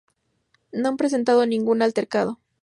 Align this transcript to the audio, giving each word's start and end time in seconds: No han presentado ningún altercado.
No 0.71 0.89
han 0.89 0.97
presentado 0.97 1.45
ningún 1.45 1.83
altercado. 1.83 2.39